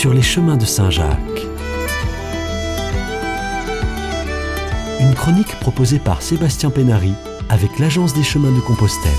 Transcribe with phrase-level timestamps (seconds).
[0.00, 1.46] sur les chemins de Saint-Jacques.
[4.98, 7.12] Une chronique proposée par Sébastien Pénary
[7.50, 9.12] avec l'Agence des chemins de Compostelle.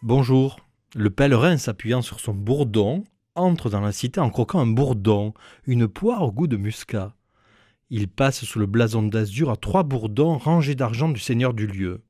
[0.00, 0.60] Bonjour.
[0.94, 3.04] Le pèlerin s'appuyant sur son bourdon
[3.34, 5.34] entre dans la cité en croquant un bourdon,
[5.66, 7.14] une poire au goût de muscat.
[7.90, 12.02] Il passe sous le blason d'azur à trois bourdons rangés d'argent du seigneur du lieu.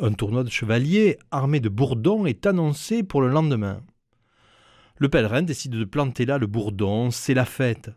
[0.00, 3.82] Un tournoi de chevaliers armé de bourdons est annoncé pour le lendemain.
[5.02, 7.90] Le pèlerin décide de planter là le bourdon, c'est la fête.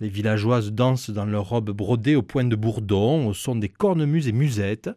[0.00, 4.28] Les villageoises dansent dans leurs robes brodées au point de bourdon, au son des cornemuses
[4.28, 4.88] et musettes,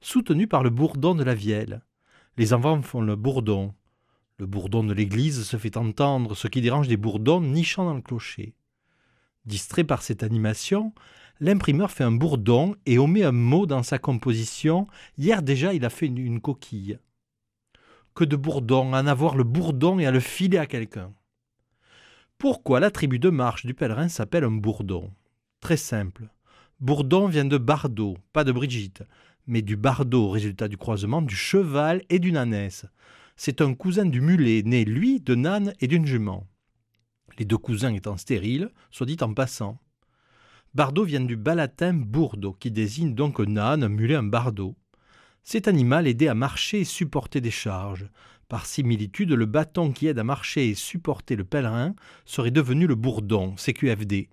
[0.00, 1.84] soutenues par le bourdon de la vielle.
[2.36, 3.72] Les enfants font le bourdon.
[4.38, 8.02] Le bourdon de l'église se fait entendre, ce qui dérange des bourdons nichant dans le
[8.02, 8.56] clocher.
[9.44, 10.92] Distrait par cette animation,
[11.38, 14.88] l'imprimeur fait un bourdon et omet un mot dans sa composition.
[15.18, 16.98] Hier déjà, il a fait une, une coquille.
[18.16, 21.12] Que de bourdons, à en avoir le bourdon et à le filer à quelqu'un.
[22.38, 25.12] Pourquoi la tribu de marche du pèlerin s'appelle un bourdon?
[25.60, 26.30] Très simple.
[26.80, 29.02] Bourdon vient de Bardot, pas de Brigitte,
[29.46, 32.86] mais du Bardot, résultat du croisement du cheval et d'une ânesse.
[33.36, 36.46] C'est un cousin du mulet, né lui de Nan et d'une jument.
[37.38, 39.78] Les deux cousins étant stériles, soit dit en passant.
[40.72, 42.02] Bardot vient du bas latin
[42.60, 44.74] qui désigne donc un âne, un mulet, un bardeau.
[45.48, 48.08] Cet animal aidait à marcher et supporter des charges.
[48.48, 51.94] Par similitude, le bâton qui aide à marcher et supporter le pèlerin
[52.24, 54.28] serait devenu le bourdon, CQFD.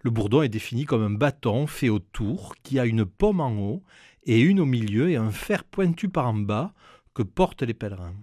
[0.00, 3.52] Le bourdon est défini comme un bâton fait au tour qui a une pomme en
[3.52, 3.82] haut
[4.22, 6.72] et une au milieu et un fer pointu par en bas
[7.12, 8.16] que portent les pèlerins.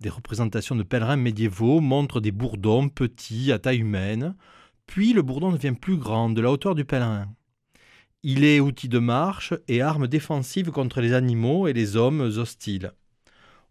[0.00, 4.36] Des représentations de pèlerins médiévaux montrent des bourdons petits à taille humaine,
[4.86, 7.26] puis le bourdon devient plus grand, de la hauteur du pèlerin.
[8.22, 12.92] Il est outil de marche et arme défensive contre les animaux et les hommes hostiles.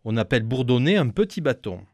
[0.06, 1.86] On appelle bourdonner un petit bâton.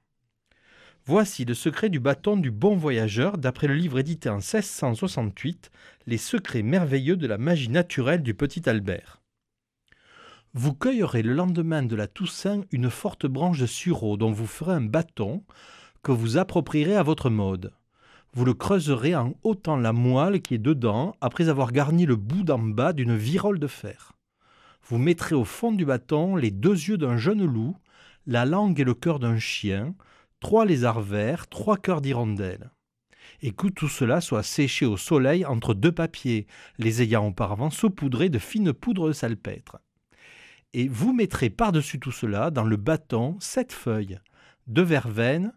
[1.03, 5.69] Voici le secret du bâton du bon voyageur d'après le livre édité en 1668,
[6.07, 9.21] Les secrets merveilleux de la magie naturelle du petit Albert.
[10.53, 14.71] Vous cueillerez le lendemain de la Toussaint une forte branche de sureau dont vous ferez
[14.71, 15.43] un bâton
[16.03, 17.73] que vous approprierez à votre mode.
[18.35, 22.43] Vous le creuserez en ôtant la moelle qui est dedans après avoir garni le bout
[22.43, 24.11] d'en bas d'une virole de fer.
[24.83, 27.77] Vous mettrez au fond du bâton les deux yeux d'un jeune loup
[28.27, 29.95] la langue et le cœur d'un chien,
[30.39, 32.71] trois lézards verts, trois cœurs d'hirondelle.
[33.41, 36.47] Et que tout cela soit séché au soleil entre deux papiers,
[36.77, 39.79] les ayant auparavant saupoudrés de fine poudre de salpêtre.
[40.73, 44.19] Et vous mettrez par-dessus tout cela, dans le bâton, sept feuilles,
[44.67, 45.53] de verveine,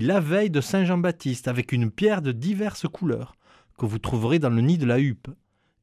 [0.00, 3.34] la veille de Saint-Jean-Baptiste avec une pierre de diverses couleurs,
[3.78, 5.28] que vous trouverez dans le nid de la huppe.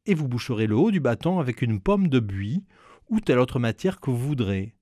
[0.05, 2.63] Et vous boucherez le haut du bâton avec une pomme de buis
[3.09, 4.73] ou telle autre matière que vous voudrez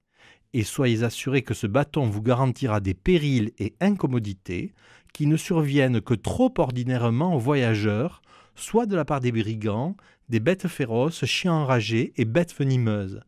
[0.54, 4.74] et soyez assurés que ce bâton vous garantira des périls et incommodités
[5.14, 8.22] qui ne surviennent que trop ordinairement aux voyageurs,
[8.56, 9.96] soit de la part des brigands,
[10.30, 13.22] des bêtes féroces, chiens enragés et bêtes venimeuses.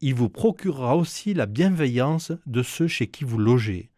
[0.00, 3.90] Il vous procurera aussi la bienveillance de ceux chez qui vous logez.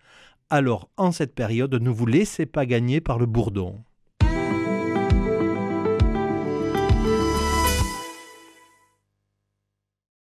[0.50, 3.82] Alors, en cette période, ne vous laissez pas gagner par le bourdon.